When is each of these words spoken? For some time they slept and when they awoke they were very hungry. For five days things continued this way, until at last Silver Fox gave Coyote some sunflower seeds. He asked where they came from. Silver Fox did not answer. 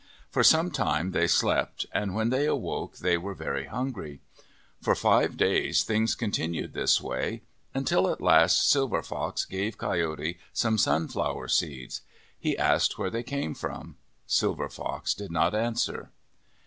For 0.31 0.43
some 0.43 0.71
time 0.71 1.11
they 1.11 1.27
slept 1.27 1.85
and 1.91 2.15
when 2.15 2.31
they 2.31 2.47
awoke 2.47 2.97
they 2.97 3.19
were 3.19 3.35
very 3.35 3.67
hungry. 3.67 4.19
For 4.81 4.95
five 4.95 5.37
days 5.37 5.83
things 5.83 6.15
continued 6.15 6.73
this 6.73 6.99
way, 6.99 7.43
until 7.75 8.09
at 8.11 8.19
last 8.19 8.67
Silver 8.67 9.03
Fox 9.03 9.45
gave 9.45 9.77
Coyote 9.77 10.39
some 10.53 10.79
sunflower 10.79 11.49
seeds. 11.49 12.01
He 12.39 12.57
asked 12.57 12.97
where 12.97 13.11
they 13.11 13.21
came 13.21 13.53
from. 13.53 13.97
Silver 14.25 14.69
Fox 14.69 15.13
did 15.13 15.31
not 15.31 15.53
answer. 15.53 16.09